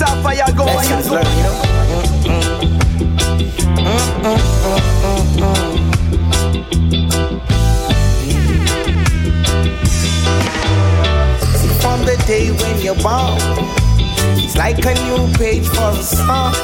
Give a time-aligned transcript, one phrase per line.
[0.00, 0.64] it up, fire go.
[0.64, 1.54] Lessons learned, you know.
[11.80, 13.38] From the day when you're born,
[14.38, 16.54] it's like a new page for a song.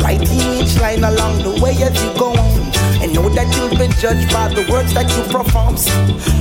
[0.00, 2.60] Writing each line along the way as you go on.
[3.00, 5.76] And know that you'll be judged by the words that you perform.
[5.76, 5.92] So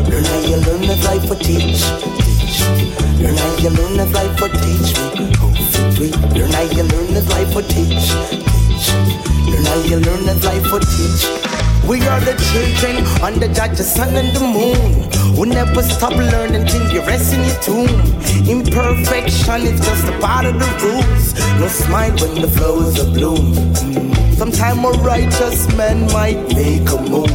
[0.10, 1.84] learn how you learn if life will teach.
[1.84, 2.62] teach.
[3.22, 5.47] Learn how you learn if life will teach me.
[5.98, 7.90] Hopefully, learn how you learn if life will teach.
[7.90, 8.94] teach.
[9.50, 11.26] Learn how you learn if life will teach.
[11.90, 15.10] We are the children under the sun and the moon.
[15.36, 17.90] Who never stop learning till you rest in your tomb.
[18.48, 21.34] Imperfection is just a part of the rules.
[21.60, 23.56] No smile when the flowers are bloom.
[24.36, 27.32] Sometime a righteous man might make a move.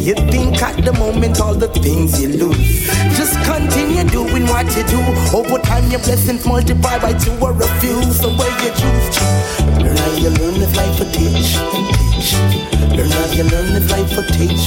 [0.00, 2.86] You think at the moment all the things you lose.
[3.18, 4.98] Just continue doing what you do.
[5.36, 8.02] Over time your blessings multiply by two or a few.
[8.12, 9.24] So where you choose to
[9.80, 11.54] learn how you learn if life will teach.
[11.74, 12.32] teach.
[12.96, 14.64] Learn how you learn if life will teach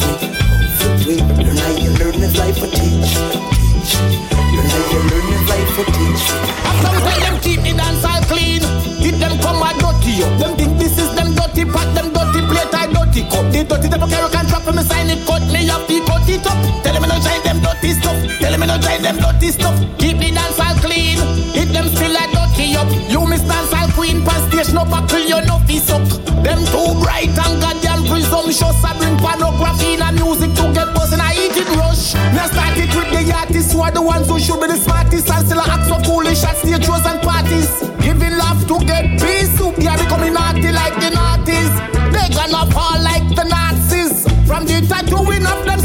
[1.06, 1.18] me.
[1.44, 3.12] Learn how you learn if life will teach.
[3.92, 4.31] Teach.
[19.02, 19.74] Tell them no dirty stuff.
[19.98, 21.18] Keep the dance all clean,
[21.58, 22.86] hit them still a dirty up.
[23.10, 26.06] You miss dance all queen, pass station up a kill you no fee suck.
[26.46, 28.62] Them too bright and goddamn presumptuous.
[28.62, 32.14] I bring pornography and music to get buzz and I eat it rush.
[32.38, 35.34] Now start it with the artists who are the ones who should be the smartest
[35.34, 37.74] and still act so foolish at stage and parties.
[38.06, 41.74] Giving love to get peace, they are becoming naughty like the naughties.
[42.14, 44.30] They gonna fall like the Nazis.
[44.46, 45.81] From the tattooing of them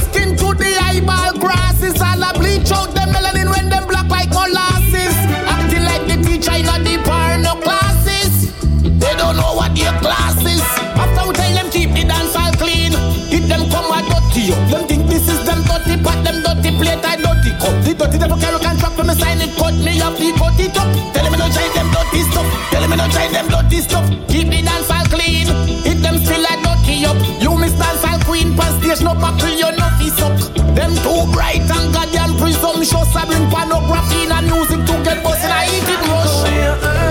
[17.98, 20.88] dirty devil carry contract when me sign it, cut me up, the cut it up.
[21.12, 22.46] Tell them me no try them dirty stuff.
[22.70, 24.06] Tell them me no try them dirty stuff.
[24.28, 25.46] Keep the dance all clean,
[25.82, 27.18] hit them still a dirty up.
[27.40, 30.36] You miss dance all queen, pass station up, buckle your nuffy suck.
[30.76, 33.16] Them too bright and goddamn presumptuous.
[33.16, 37.05] I bring pornography and music to get bust and I eat it rush.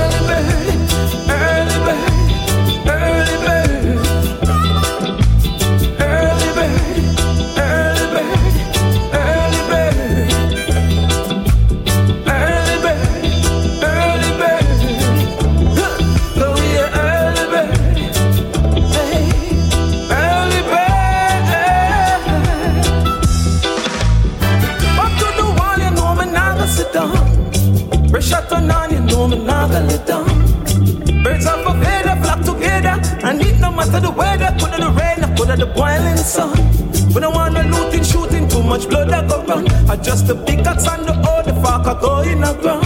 [38.76, 39.66] Much blood that go run.
[39.90, 42.84] I just the pickaxe and the old, fuck are going around.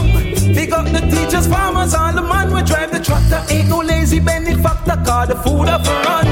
[0.54, 3.42] Big up the teachers, farmers, all the man we drive the tractor.
[3.52, 6.29] Ain't no lazy benefactor, car the food up for run.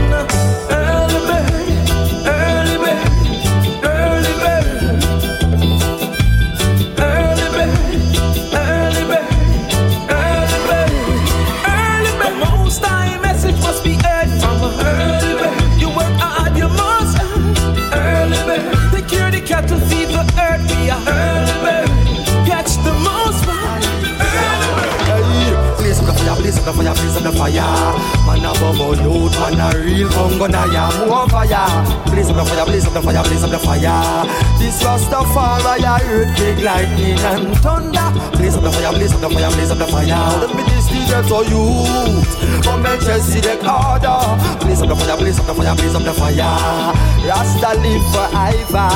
[26.68, 27.98] Up the up the fire, up.
[28.26, 31.66] Man a bubble youth, man a real bongo na ya more fire.
[32.12, 34.26] Blaze up the fire, blaze up the fire, blaze up the fire.
[34.60, 38.10] This Rastafari earthquake, lightning and thunder.
[38.38, 40.06] Blaze up the fire, blaze up the fire, blaze up the fire.
[40.06, 43.42] Let me this DJ to youth, come and just see.
[43.42, 46.94] Blaze up the fire, blaze up the fire, blaze up the fire.
[47.26, 48.90] Rasta live forever,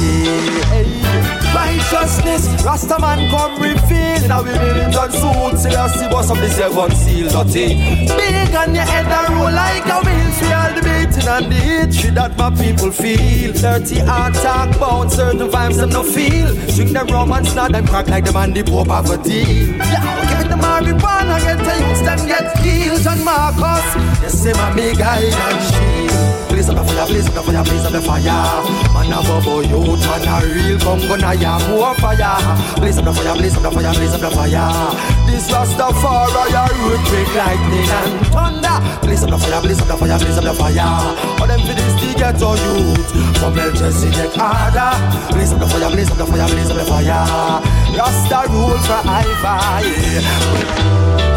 [0.00, 0.64] yeah.
[0.70, 1.32] Hey.
[1.54, 6.38] Righteousness, Rasta man come reveal Now we millions and suits See us see boss of
[6.38, 7.28] the seven seal
[7.68, 12.14] Big on your head and roll like a wheel Feel the beating and the hatred
[12.16, 13.52] that my people feel.
[13.52, 16.54] Dirty heart talk about certain vibes them no feel.
[16.74, 19.44] Drink them rum and snot them crack like them and the poor poverty
[19.78, 23.00] Yeah, give it the marijuana Get the youths them get healed.
[23.02, 23.86] John Marcus,
[24.32, 27.84] see my big guide and shield Blaze up the fire, blaze up the fire, blaze
[27.84, 28.62] up the fire.
[28.92, 31.32] Man a bubble youth, man a real bongo na
[31.68, 32.38] more fire.
[32.76, 34.68] Blaze up the fire, blaze up the fire, blaze up the fire.
[35.24, 38.78] This Rastafari a earthquake, lightning and thunder.
[39.00, 40.86] Blaze up the fire, blaze up the fire, blaze up the fire.
[41.40, 43.10] All them for this the ghetto youth.
[43.40, 44.92] From Melchizedek harder.
[45.32, 47.64] Blaze up the fire, blaze up the fire, blaze up the fire.
[47.96, 49.56] Rasta rule forever,
[49.88, 51.31] yeah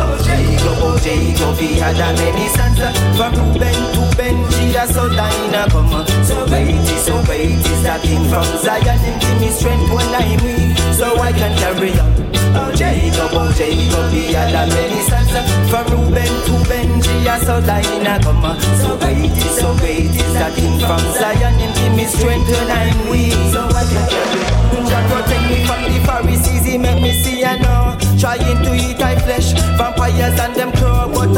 [0.45, 2.77] Jacob, oh Jacob, he had a many sons.
[3.17, 6.05] From Reuben to Benji, so Dinah come.
[6.23, 10.37] So is, so great is the king from Zion, and give me strength when I'm
[10.45, 12.13] weak, so I can carry on.
[12.57, 15.33] Oh Jacob, oh Jacob, he had a many sons.
[15.69, 18.45] From Reuben to Benji, so Dinah come.
[18.79, 23.09] So is, so great is the king from Zion, and give me strength when I'm
[23.09, 23.33] weak,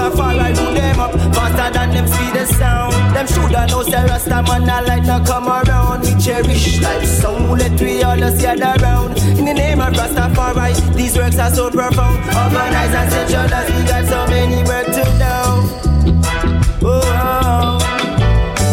[0.09, 3.15] crow, but I do them up faster than them see the sound.
[3.15, 6.01] Them shoulda know say Rasta man a light no come around.
[6.01, 9.17] We cherish life, so let we all just gather around.
[9.37, 12.17] In the name of Rastafari, these works are so profound.
[12.25, 15.35] Organize and centralize, we got so many work to do.
[16.89, 17.77] Oh, oh.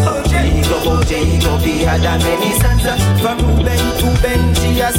[0.08, 2.63] oh Jacob, oh Jacob, he had a many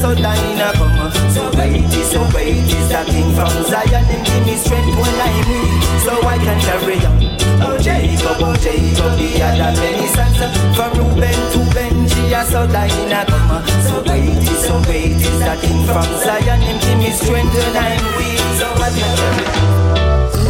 [0.05, 4.05] so Dinah come So is, so great is the king from Zion?
[4.05, 7.17] And give me strength when I'm weak, so I can carry on.
[7.65, 10.37] Oh Jacob, oh Jacob, he had a many sons
[10.75, 16.09] From Reuben to Benji, so Dinah come So is, so great is the king from
[16.21, 16.61] Zion?
[16.61, 19.73] And give me strength when I'm weak, so I can carry on.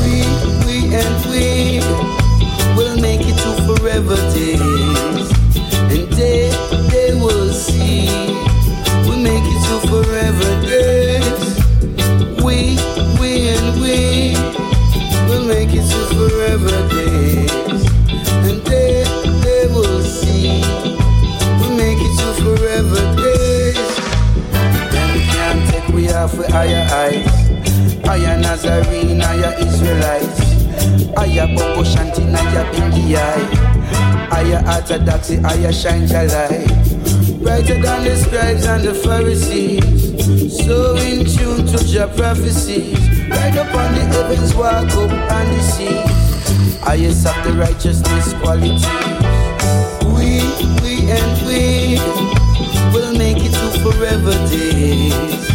[0.03, 0.15] We,
[0.65, 2.24] we and we
[31.95, 33.15] Higher Bobo Shanti, higher Binghi
[34.29, 36.67] Higher Orthodoxy, higher shine your light.
[37.41, 40.65] Brighter than the scribes and the Pharisees.
[40.65, 42.99] So in tune to your prophecies.
[43.29, 46.79] Right up on the heavens, walk up on the seas.
[46.81, 48.85] Highest of the righteousness qualities.
[50.05, 50.41] We,
[50.81, 51.97] we and we
[52.93, 55.54] will make it to forever days.